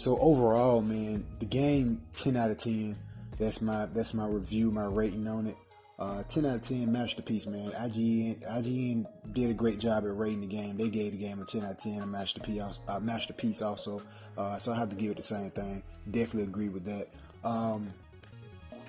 so 0.00 0.18
overall, 0.18 0.80
man, 0.80 1.26
the 1.40 1.44
game 1.44 2.00
10 2.16 2.34
out 2.34 2.50
of 2.50 2.56
10. 2.56 2.96
That's 3.38 3.60
my 3.60 3.84
that's 3.84 4.14
my 4.14 4.26
review, 4.26 4.70
my 4.70 4.86
rating 4.86 5.28
on 5.28 5.46
it. 5.48 5.56
Uh, 5.98 6.22
10 6.22 6.46
out 6.46 6.54
of 6.54 6.62
10 6.62 6.90
masterpiece, 6.90 7.46
man. 7.46 7.70
IGN 7.72 8.42
IGN 8.50 9.06
did 9.34 9.50
a 9.50 9.52
great 9.52 9.78
job 9.78 10.04
at 10.04 10.16
rating 10.16 10.40
the 10.40 10.46
game. 10.46 10.78
They 10.78 10.88
gave 10.88 11.12
the 11.12 11.18
game 11.18 11.42
a 11.42 11.44
10 11.44 11.64
out 11.66 11.72
of 11.72 11.78
10, 11.82 12.00
a 12.00 12.06
masterpiece, 12.06 12.80
uh, 12.88 12.98
masterpiece 12.98 13.60
also. 13.60 14.00
Uh, 14.38 14.56
so 14.56 14.72
I 14.72 14.76
have 14.76 14.88
to 14.88 14.96
give 14.96 15.10
it 15.10 15.18
the 15.18 15.22
same 15.22 15.50
thing. 15.50 15.82
Definitely 16.10 16.44
agree 16.44 16.70
with 16.70 16.86
that. 16.86 17.08
Um, 17.44 17.92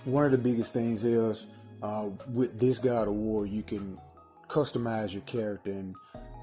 one 0.06 0.24
of 0.24 0.32
the 0.32 0.38
biggest 0.38 0.72
things 0.72 1.03
is 1.03 1.46
uh, 1.84 2.08
with 2.32 2.58
this 2.58 2.80
God 2.80 3.10
of 3.10 3.15
War, 3.15 3.46
you 3.46 3.63
can 3.63 4.00
customize 4.48 5.12
your 5.12 5.24
character 5.24 5.72
and 5.72 5.94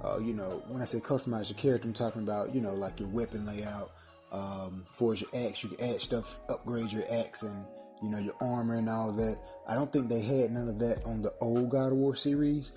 uh, 0.04 0.18
you 0.18 0.32
know, 0.32 0.62
when 0.68 0.80
I 0.80 0.84
say 0.84 1.00
customize 1.00 1.48
your 1.48 1.58
character, 1.58 1.88
I'm 1.88 1.94
talking 1.94 2.22
about, 2.22 2.54
you 2.54 2.60
know, 2.60 2.74
like 2.74 3.00
your 3.00 3.08
weapon 3.08 3.46
layout, 3.46 3.92
um, 4.32 4.86
for 4.92 5.14
your 5.14 5.30
axe, 5.34 5.62
you 5.62 5.70
can 5.70 5.94
add 5.94 6.00
stuff, 6.00 6.38
upgrade 6.48 6.92
your 6.92 7.04
axe 7.10 7.42
and, 7.42 7.64
you 8.02 8.10
know, 8.10 8.18
your 8.18 8.34
armor 8.40 8.76
and 8.76 8.88
all 8.88 9.12
that. 9.12 9.38
I 9.66 9.74
don't 9.74 9.92
think 9.92 10.08
they 10.08 10.20
had 10.20 10.52
none 10.52 10.68
of 10.68 10.78
that 10.80 11.04
on 11.04 11.22
the 11.22 11.32
old 11.40 11.70
God 11.70 11.92
of 11.92 11.98
War 11.98 12.14
series. 12.14 12.72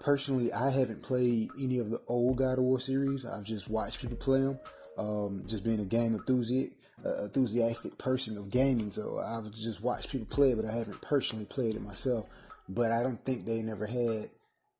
Personally, 0.00 0.52
I 0.52 0.70
haven't 0.70 1.02
played 1.02 1.50
any 1.60 1.78
of 1.78 1.90
the 1.90 2.00
old 2.06 2.38
God 2.38 2.58
of 2.58 2.64
War 2.64 2.78
series. 2.78 3.24
I've 3.24 3.44
just 3.44 3.68
watched 3.68 4.00
people 4.00 4.16
play 4.16 4.40
them. 4.40 4.58
Um, 4.98 5.44
just 5.46 5.62
being 5.62 5.80
a 5.80 5.84
game 5.84 6.14
enthusiast, 6.14 6.72
uh, 7.04 7.24
enthusiastic 7.24 7.98
person 7.98 8.38
of 8.38 8.48
gaming, 8.48 8.90
so 8.90 9.18
I've 9.18 9.52
just 9.52 9.82
watched 9.82 10.10
people 10.10 10.26
play 10.34 10.52
it, 10.52 10.56
but 10.56 10.64
I 10.64 10.72
haven't 10.72 11.02
personally 11.02 11.44
played 11.44 11.74
it 11.74 11.82
myself. 11.82 12.24
But 12.66 12.92
I 12.92 13.02
don't 13.02 13.22
think 13.22 13.44
they 13.44 13.60
never 13.60 13.84
had 13.84 14.30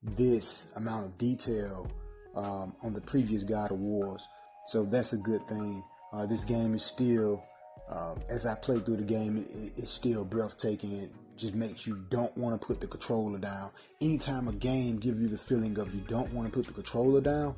this 0.03 0.65
amount 0.75 1.05
of 1.05 1.19
detail 1.19 1.91
um, 2.35 2.75
on 2.83 2.95
the 2.95 3.01
previous 3.03 3.43
God 3.43 3.73
of 3.73 3.79
Wars, 3.79 4.27
so 4.69 4.85
that's 4.85 5.13
a 5.13 5.19
good 5.19 5.47
thing. 5.47 5.85
Uh, 6.13 6.27
this 6.27 6.45
game 6.45 6.75
is 6.75 6.85
still, 6.85 7.45
uh, 7.89 8.15
as 8.29 8.47
I 8.47 8.55
play 8.55 8.79
through 8.79 8.97
the 8.97 9.03
game, 9.03 9.39
it, 9.39 9.73
it's 9.77 9.91
still 9.91 10.25
breathtaking. 10.25 10.93
It 10.93 11.13
just 11.37 11.55
makes 11.55 11.87
you 11.87 11.97
don't 12.11 12.37
want 12.37 12.61
to 12.61 12.67
put 12.67 12.81
the 12.81 12.87
controller 12.87 13.39
down. 13.39 13.71
Anytime 14.01 14.49
a 14.49 14.53
game 14.53 14.99
gives 14.99 15.21
you 15.21 15.29
the 15.29 15.39
feeling 15.39 15.79
of 15.79 15.95
you 15.95 16.01
don't 16.09 16.33
want 16.33 16.51
to 16.51 16.53
put 16.53 16.67
the 16.67 16.73
controller 16.73 17.21
down, 17.21 17.55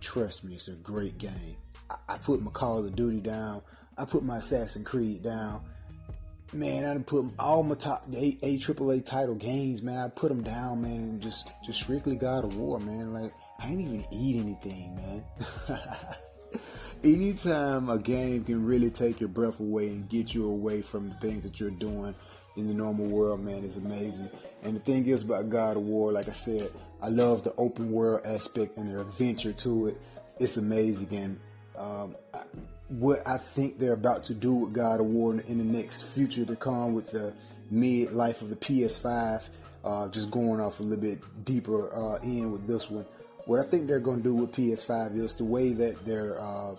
trust 0.00 0.44
me, 0.44 0.54
it's 0.54 0.68
a 0.68 0.72
great 0.72 1.18
game. 1.18 1.56
I, 1.88 2.14
I 2.14 2.18
put 2.18 2.42
my 2.42 2.50
Call 2.50 2.84
of 2.84 2.96
Duty 2.96 3.20
down. 3.20 3.62
I 3.96 4.04
put 4.04 4.22
my 4.22 4.38
Assassin's 4.38 4.86
Creed 4.86 5.22
down. 5.22 5.62
Man, 6.52 6.84
I 6.84 6.98
put 6.98 7.26
all 7.38 7.62
my 7.62 7.76
top 7.76 8.06
A, 8.12 8.36
A 8.42 8.58
AAA 8.58 9.06
title 9.06 9.36
games, 9.36 9.82
man. 9.82 9.98
I 9.98 10.08
put 10.08 10.30
them 10.30 10.42
down, 10.42 10.82
man. 10.82 11.20
Just, 11.20 11.48
just 11.64 11.80
strictly 11.82 12.16
God 12.16 12.44
of 12.44 12.56
War, 12.56 12.80
man. 12.80 13.12
Like 13.12 13.32
I 13.60 13.68
ain't 13.68 13.80
even 13.80 14.04
eat 14.10 14.40
anything, 14.40 14.96
man. 14.96 15.24
anytime 17.04 17.88
a 17.88 17.98
game 17.98 18.44
can 18.44 18.64
really 18.64 18.90
take 18.90 19.20
your 19.20 19.28
breath 19.28 19.60
away 19.60 19.88
and 19.88 20.08
get 20.08 20.34
you 20.34 20.48
away 20.48 20.82
from 20.82 21.08
the 21.08 21.14
things 21.16 21.42
that 21.42 21.60
you're 21.60 21.70
doing 21.70 22.14
in 22.56 22.68
the 22.68 22.74
normal 22.74 23.06
world, 23.06 23.40
man, 23.40 23.64
is 23.64 23.76
amazing. 23.76 24.28
And 24.62 24.76
the 24.76 24.80
thing 24.80 25.06
is 25.06 25.22
about 25.22 25.48
God 25.48 25.76
of 25.76 25.82
War, 25.84 26.12
like 26.12 26.28
I 26.28 26.32
said, 26.32 26.70
I 27.02 27.08
love 27.08 27.44
the 27.44 27.54
open 27.56 27.90
world 27.90 28.22
aspect 28.24 28.76
and 28.76 28.92
the 28.92 29.00
adventure 29.00 29.52
to 29.52 29.88
it. 29.88 30.00
It's 30.38 30.56
amazing. 30.56 31.08
And 31.12 31.40
um, 31.76 32.16
what 32.88 33.26
I 33.26 33.38
think 33.38 33.78
they're 33.78 33.94
about 33.94 34.24
to 34.24 34.34
do 34.34 34.52
with 34.52 34.74
God 34.74 35.00
of 35.00 35.06
War 35.06 35.32
in 35.32 35.58
the 35.58 35.64
next 35.64 36.02
future 36.02 36.44
to 36.44 36.56
come 36.56 36.94
with 36.94 37.10
the 37.10 37.32
mid 37.70 38.12
life 38.12 38.42
of 38.42 38.50
the 38.50 38.56
PS5, 38.56 39.48
uh, 39.84 40.08
just 40.08 40.30
going 40.30 40.60
off 40.60 40.80
a 40.80 40.82
little 40.82 41.02
bit 41.02 41.44
deeper 41.44 41.94
uh, 41.94 42.18
in 42.22 42.52
with 42.52 42.66
this 42.66 42.90
one. 42.90 43.06
What 43.46 43.60
I 43.60 43.64
think 43.64 43.86
they're 43.86 44.00
going 44.00 44.18
to 44.18 44.22
do 44.22 44.34
with 44.34 44.52
PS5 44.52 45.16
is 45.16 45.34
the 45.34 45.44
way 45.44 45.72
that 45.72 46.04
they're 46.04 46.40
uh, 46.40 46.74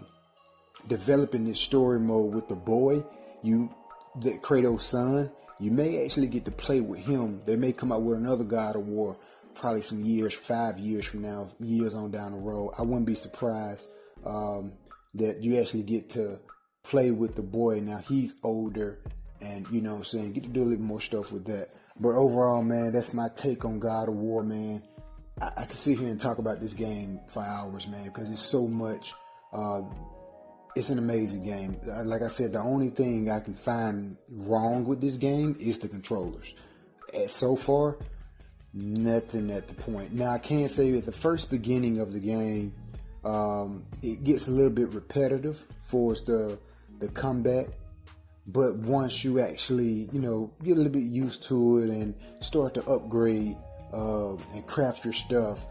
developing 0.87 1.45
this 1.45 1.59
story 1.59 1.99
mode 1.99 2.33
with 2.33 2.47
the 2.47 2.55
boy, 2.55 3.03
you, 3.43 3.73
the 4.19 4.31
Kratos' 4.39 4.81
son, 4.81 5.31
you 5.59 5.71
may 5.71 6.03
actually 6.03 6.27
get 6.27 6.45
to 6.45 6.51
play 6.51 6.81
with 6.81 7.01
him. 7.01 7.41
They 7.45 7.55
may 7.55 7.71
come 7.71 7.91
out 7.91 8.01
with 8.01 8.17
another 8.17 8.43
God 8.43 8.75
of 8.75 8.87
War, 8.87 9.17
probably 9.53 9.81
some 9.81 10.03
years, 10.03 10.33
five 10.33 10.79
years 10.79 11.05
from 11.05 11.21
now, 11.21 11.49
years 11.59 11.93
on 11.93 12.11
down 12.11 12.31
the 12.31 12.39
road. 12.39 12.73
I 12.77 12.81
wouldn't 12.81 13.05
be 13.05 13.15
surprised 13.15 13.87
um, 14.25 14.73
that 15.13 15.43
you 15.43 15.59
actually 15.59 15.83
get 15.83 16.09
to 16.11 16.39
play 16.83 17.11
with 17.11 17.35
the 17.35 17.43
boy. 17.43 17.79
Now 17.79 17.99
he's 17.99 18.35
older, 18.43 18.99
and 19.39 19.67
you 19.69 19.81
know 19.81 19.91
what 19.91 19.99
I'm 19.99 20.05
saying, 20.05 20.33
get 20.33 20.43
to 20.43 20.49
do 20.49 20.63
a 20.63 20.65
little 20.65 20.83
more 20.83 21.01
stuff 21.01 21.31
with 21.31 21.45
that. 21.45 21.69
But 21.99 22.15
overall, 22.15 22.63
man, 22.63 22.91
that's 22.93 23.13
my 23.13 23.29
take 23.29 23.63
on 23.63 23.79
God 23.79 24.09
of 24.09 24.15
War, 24.15 24.43
man. 24.43 24.81
I, 25.39 25.51
I 25.57 25.65
can 25.65 25.75
sit 25.75 25.99
here 25.99 26.07
and 26.07 26.19
talk 26.19 26.39
about 26.39 26.59
this 26.59 26.73
game 26.73 27.19
for 27.27 27.43
hours, 27.43 27.87
man, 27.87 28.05
because 28.05 28.29
it's 28.29 28.41
so 28.41 28.67
much. 28.67 29.13
Uh, 29.53 29.81
it's 30.75 30.89
an 30.89 30.97
amazing 30.97 31.45
game. 31.45 31.77
Uh, 31.87 32.03
like 32.05 32.21
I 32.21 32.29
said, 32.29 32.53
the 32.53 32.59
only 32.59 32.89
thing 32.89 33.29
I 33.29 33.39
can 33.39 33.55
find 33.55 34.17
wrong 34.31 34.85
with 34.85 35.01
this 35.01 35.17
game 35.17 35.55
is 35.59 35.79
the 35.79 35.89
controllers. 35.89 36.53
And 37.13 37.29
so 37.29 37.55
far, 37.55 37.97
nothing 38.73 39.51
at 39.51 39.67
the 39.67 39.73
point. 39.73 40.13
Now 40.13 40.31
I 40.31 40.39
can 40.39 40.69
say 40.69 40.97
at 40.97 41.05
the 41.05 41.11
first 41.11 41.51
beginning 41.51 41.99
of 41.99 42.13
the 42.13 42.19
game, 42.19 42.73
um, 43.23 43.85
it 44.01 44.23
gets 44.23 44.47
a 44.47 44.51
little 44.51 44.71
bit 44.71 44.93
repetitive 44.93 45.65
for 45.81 46.13
the 46.13 46.57
the 46.99 47.09
combat. 47.09 47.67
But 48.47 48.77
once 48.77 49.23
you 49.23 49.39
actually, 49.39 50.09
you 50.11 50.19
know, 50.19 50.51
get 50.63 50.73
a 50.73 50.75
little 50.75 50.91
bit 50.91 51.03
used 51.03 51.43
to 51.43 51.79
it 51.79 51.89
and 51.89 52.15
start 52.39 52.73
to 52.73 52.83
upgrade 52.89 53.55
uh, 53.93 54.35
and 54.53 54.65
craft 54.67 55.03
your 55.03 55.13
stuff, 55.13 55.65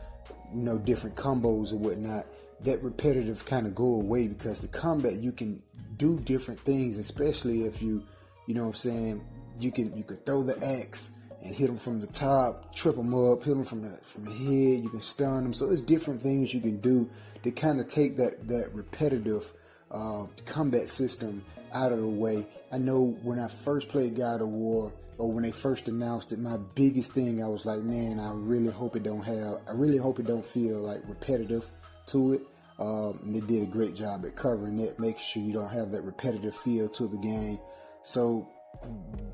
you 0.54 0.62
know, 0.62 0.78
different 0.78 1.16
combos 1.16 1.72
and 1.72 1.80
whatnot, 1.80 2.26
that 2.60 2.82
repetitive 2.82 3.44
kind 3.44 3.66
of 3.66 3.74
go 3.74 3.94
away 3.94 4.28
because 4.28 4.60
the 4.60 4.68
combat 4.68 5.14
you 5.14 5.32
can 5.32 5.62
do 5.96 6.18
different 6.20 6.60
things, 6.60 6.98
especially 6.98 7.64
if 7.64 7.80
you, 7.82 8.02
you 8.46 8.54
know, 8.54 8.62
what 8.62 8.68
I'm 8.68 8.74
saying 8.74 9.24
you 9.60 9.70
can 9.70 9.96
you 9.96 10.04
can 10.04 10.16
throw 10.18 10.42
the 10.42 10.56
axe 10.64 11.10
and 11.42 11.54
hit 11.54 11.68
them 11.68 11.76
from 11.76 12.00
the 12.00 12.06
top, 12.06 12.74
trip 12.74 12.96
them 12.96 13.14
up, 13.14 13.42
hit 13.44 13.54
them 13.54 13.64
from 13.64 13.82
the 13.82 13.98
from 14.02 14.24
the 14.24 14.32
head. 14.32 14.82
You 14.82 14.88
can 14.90 15.00
stun 15.00 15.42
them. 15.42 15.52
So 15.52 15.66
there's 15.66 15.82
different 15.82 16.20
things 16.22 16.52
you 16.52 16.60
can 16.60 16.80
do 16.80 17.08
to 17.42 17.50
kind 17.50 17.80
of 17.80 17.88
take 17.88 18.16
that 18.16 18.48
that 18.48 18.74
repetitive 18.74 19.52
uh, 19.90 20.26
combat 20.46 20.88
system 20.88 21.44
out 21.72 21.92
of 21.92 22.00
the 22.00 22.06
way. 22.06 22.46
I 22.72 22.78
know 22.78 23.18
when 23.22 23.38
I 23.38 23.48
first 23.48 23.88
played 23.88 24.16
God 24.16 24.40
of 24.40 24.48
War, 24.48 24.92
or 25.20 25.30
when 25.30 25.42
they 25.42 25.52
first 25.52 25.86
announced 25.86 26.32
it, 26.32 26.38
my 26.38 26.56
biggest 26.74 27.12
thing 27.12 27.44
I 27.44 27.46
was 27.46 27.66
like, 27.66 27.80
man, 27.82 28.18
I 28.18 28.30
really 28.32 28.72
hope 28.72 28.96
it 28.96 29.02
don't 29.02 29.22
have, 29.22 29.60
I 29.68 29.72
really 29.72 29.98
hope 29.98 30.18
it 30.18 30.26
don't 30.26 30.44
feel 30.44 30.78
like 30.78 31.02
repetitive 31.06 31.70
to 32.06 32.32
it. 32.32 32.42
Um, 32.78 33.20
they 33.26 33.40
did 33.40 33.62
a 33.62 33.66
great 33.66 33.94
job 33.94 34.24
at 34.24 34.34
covering 34.34 34.80
it, 34.80 34.98
making 34.98 35.22
sure 35.22 35.42
you 35.42 35.52
don't 35.52 35.68
have 35.68 35.90
that 35.90 36.04
repetitive 36.04 36.56
feel 36.56 36.88
to 36.88 37.06
the 37.06 37.18
game. 37.18 37.58
So 38.02 38.48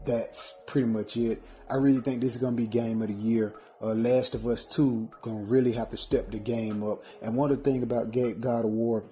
that's 0.04 0.54
pretty 0.66 0.88
much 0.88 1.16
it. 1.16 1.40
I 1.70 1.74
really 1.74 2.00
think 2.00 2.20
this 2.20 2.34
is 2.34 2.40
going 2.40 2.56
to 2.56 2.62
be 2.62 2.66
game 2.66 3.00
of 3.02 3.08
the 3.08 3.14
year. 3.14 3.54
uh, 3.80 3.94
Last 3.94 4.34
of 4.34 4.44
Us 4.44 4.66
2 4.66 5.08
gonna 5.22 5.44
really 5.44 5.72
have 5.72 5.90
to 5.90 5.96
step 5.96 6.32
the 6.32 6.40
game 6.40 6.82
up. 6.82 7.04
And 7.22 7.36
one 7.36 7.52
of 7.52 7.58
the 7.58 7.62
thing 7.62 7.84
about 7.84 8.10
God 8.10 8.64
of 8.64 8.70
War, 8.72 9.04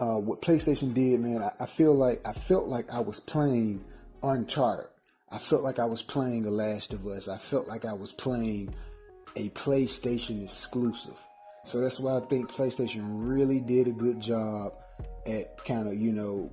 uh, 0.00 0.16
what 0.16 0.40
PlayStation 0.40 0.94
did, 0.94 1.20
man, 1.20 1.42
I, 1.42 1.50
I, 1.62 1.66
feel 1.66 1.94
like 1.94 2.26
I 2.26 2.32
felt 2.32 2.68
like 2.68 2.90
I 2.90 3.00
was 3.00 3.20
playing 3.20 3.84
Uncharted. 4.22 4.86
I 5.34 5.38
felt 5.38 5.64
like 5.64 5.80
I 5.80 5.84
was 5.84 6.00
playing 6.00 6.44
The 6.44 6.52
Last 6.52 6.92
of 6.92 7.04
Us. 7.06 7.26
I 7.26 7.36
felt 7.36 7.66
like 7.66 7.84
I 7.84 7.92
was 7.92 8.12
playing 8.12 8.72
a 9.34 9.48
PlayStation 9.48 10.44
exclusive. 10.44 11.18
So 11.66 11.80
that's 11.80 11.98
why 11.98 12.18
I 12.18 12.20
think 12.20 12.48
PlayStation 12.48 13.02
really 13.02 13.58
did 13.58 13.88
a 13.88 13.90
good 13.90 14.20
job 14.20 14.74
at 15.26 15.64
kind 15.64 15.88
of, 15.88 16.00
you 16.00 16.12
know, 16.12 16.52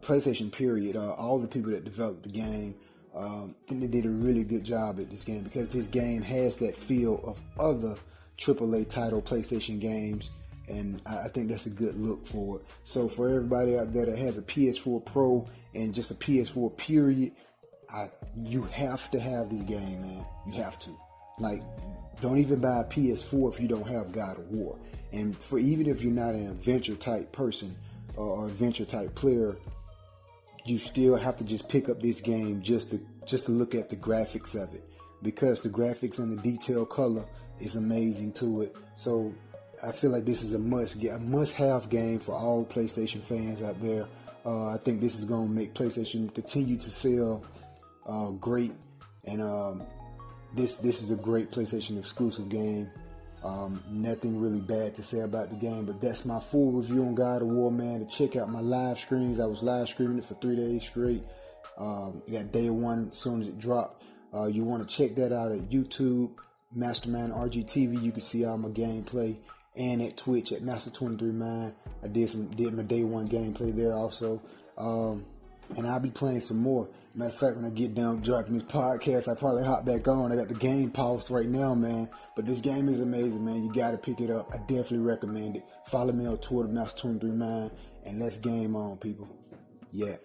PlayStation 0.00 0.50
period. 0.50 0.96
Uh, 0.96 1.12
all 1.12 1.38
the 1.38 1.46
people 1.46 1.72
that 1.72 1.84
developed 1.84 2.22
the 2.22 2.30
game, 2.30 2.76
um, 3.14 3.54
I 3.62 3.68
think 3.68 3.82
they 3.82 3.88
did 3.88 4.06
a 4.06 4.10
really 4.10 4.42
good 4.42 4.64
job 4.64 4.98
at 5.00 5.10
this 5.10 5.22
game 5.22 5.42
because 5.42 5.68
this 5.68 5.86
game 5.86 6.22
has 6.22 6.56
that 6.56 6.74
feel 6.74 7.20
of 7.24 7.42
other 7.60 7.94
AAA 8.38 8.88
title 8.88 9.20
PlayStation 9.20 9.78
games. 9.78 10.30
And 10.66 11.02
I, 11.04 11.24
I 11.24 11.28
think 11.28 11.50
that's 11.50 11.66
a 11.66 11.70
good 11.70 11.94
look 11.98 12.26
for 12.26 12.60
it. 12.60 12.64
So 12.84 13.06
for 13.06 13.28
everybody 13.28 13.76
out 13.76 13.92
there 13.92 14.06
that 14.06 14.18
has 14.18 14.38
a 14.38 14.42
PS4 14.42 15.04
Pro 15.04 15.46
and 15.74 15.92
just 15.92 16.10
a 16.10 16.14
PS4 16.14 16.74
period, 16.78 17.32
I, 17.94 18.10
you 18.42 18.62
have 18.62 19.08
to 19.12 19.20
have 19.20 19.50
this 19.50 19.62
game, 19.62 20.02
man. 20.02 20.26
You 20.46 20.62
have 20.62 20.78
to. 20.80 20.90
Like, 21.38 21.62
don't 22.20 22.38
even 22.38 22.60
buy 22.60 22.80
a 22.80 22.84
PS4 22.84 23.54
if 23.54 23.60
you 23.60 23.68
don't 23.68 23.86
have 23.86 24.10
God 24.10 24.38
of 24.38 24.50
War. 24.50 24.76
And 25.12 25.36
for 25.36 25.58
even 25.58 25.86
if 25.86 26.02
you're 26.02 26.12
not 26.12 26.34
an 26.34 26.48
adventure 26.48 26.96
type 26.96 27.30
person 27.30 27.74
or 28.16 28.46
adventure 28.46 28.84
type 28.84 29.14
player, 29.14 29.56
you 30.64 30.78
still 30.78 31.14
have 31.16 31.36
to 31.38 31.44
just 31.44 31.68
pick 31.68 31.88
up 31.88 32.02
this 32.02 32.20
game 32.20 32.62
just 32.62 32.90
to 32.90 33.00
just 33.26 33.46
to 33.46 33.52
look 33.52 33.74
at 33.74 33.88
the 33.88 33.96
graphics 33.96 34.60
of 34.60 34.74
it 34.74 34.84
because 35.22 35.60
the 35.62 35.68
graphics 35.68 36.18
and 36.18 36.36
the 36.36 36.42
detail 36.42 36.84
color 36.84 37.24
is 37.60 37.76
amazing 37.76 38.32
to 38.32 38.62
it. 38.62 38.76
So 38.96 39.32
I 39.82 39.92
feel 39.92 40.10
like 40.10 40.24
this 40.24 40.42
is 40.42 40.54
a 40.54 40.58
must 40.58 40.98
get 40.98 41.14
a 41.14 41.18
must 41.18 41.54
have 41.54 41.88
game 41.90 42.18
for 42.18 42.32
all 42.32 42.64
PlayStation 42.64 43.22
fans 43.22 43.62
out 43.62 43.80
there. 43.80 44.06
Uh, 44.44 44.68
I 44.68 44.78
think 44.78 45.00
this 45.00 45.18
is 45.18 45.24
going 45.24 45.48
to 45.48 45.54
make 45.54 45.74
PlayStation 45.74 46.34
continue 46.34 46.76
to 46.78 46.90
sell 46.90 47.42
uh, 48.06 48.30
great, 48.30 48.72
and 49.24 49.42
um, 49.42 49.82
this 50.54 50.76
this 50.76 51.02
is 51.02 51.10
a 51.10 51.16
great 51.16 51.50
PlayStation 51.50 51.98
exclusive 51.98 52.48
game. 52.48 52.90
Um, 53.44 53.82
nothing 53.90 54.40
really 54.40 54.60
bad 54.60 54.94
to 54.94 55.02
say 55.02 55.20
about 55.20 55.50
the 55.50 55.56
game, 55.56 55.84
but 55.84 56.00
that's 56.00 56.24
my 56.24 56.40
full 56.40 56.72
review 56.72 57.04
on 57.04 57.14
God 57.14 57.42
of 57.42 57.48
War, 57.48 57.70
man. 57.70 58.00
To 58.00 58.06
check 58.06 58.36
out 58.36 58.48
my 58.48 58.60
live 58.60 58.98
streams, 58.98 59.38
I 59.38 59.44
was 59.44 59.62
live 59.62 59.88
streaming 59.88 60.18
it 60.18 60.24
for 60.24 60.34
three 60.34 60.56
days 60.56 60.82
straight. 60.82 61.22
Um, 61.76 62.22
got 62.30 62.52
day 62.52 62.70
one 62.70 63.08
as 63.10 63.18
soon 63.18 63.42
as 63.42 63.48
it 63.48 63.58
dropped. 63.58 64.02
Uh, 64.34 64.46
you 64.46 64.64
want 64.64 64.88
to 64.88 64.94
check 64.94 65.14
that 65.16 65.32
out 65.32 65.52
at 65.52 65.68
YouTube, 65.70 66.30
Masterman 66.74 67.32
RGTV. 67.32 68.02
You 68.02 68.12
can 68.12 68.20
see 68.22 68.46
all 68.46 68.56
my 68.56 68.70
gameplay, 68.70 69.36
and 69.76 70.00
at 70.00 70.16
Twitch 70.16 70.52
at 70.52 70.62
Master23Man. 70.62 71.72
I 72.02 72.06
did 72.06 72.30
some 72.30 72.46
did 72.46 72.72
my 72.72 72.82
day 72.82 73.04
one 73.04 73.28
gameplay 73.28 73.74
there 73.76 73.92
also, 73.92 74.40
um, 74.78 75.26
and 75.76 75.86
I'll 75.86 76.00
be 76.00 76.10
playing 76.10 76.40
some 76.40 76.58
more. 76.58 76.88
Matter 77.16 77.30
of 77.30 77.38
fact, 77.38 77.56
when 77.56 77.64
I 77.64 77.70
get 77.70 77.94
down 77.94 78.22
dropping 78.22 78.54
this 78.54 78.64
podcast, 78.64 79.30
I 79.30 79.38
probably 79.38 79.64
hop 79.64 79.84
back 79.84 80.08
on. 80.08 80.32
I 80.32 80.36
got 80.36 80.48
the 80.48 80.54
game 80.54 80.90
paused 80.90 81.30
right 81.30 81.48
now, 81.48 81.72
man. 81.72 82.08
But 82.34 82.44
this 82.44 82.60
game 82.60 82.88
is 82.88 82.98
amazing, 82.98 83.44
man. 83.44 83.62
You 83.62 83.72
got 83.72 83.92
to 83.92 83.98
pick 83.98 84.20
it 84.20 84.32
up. 84.32 84.50
I 84.52 84.58
definitely 84.58 84.98
recommend 84.98 85.56
it. 85.56 85.64
Follow 85.86 86.12
me 86.12 86.26
on 86.26 86.38
Twitter, 86.38 86.68
Master23Man, 86.68 87.70
and 88.04 88.18
let's 88.18 88.38
game 88.38 88.74
on, 88.74 88.96
people. 88.96 89.28
Yeah. 89.92 90.16